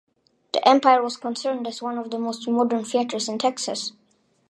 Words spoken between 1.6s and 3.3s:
as one of the most modern theatres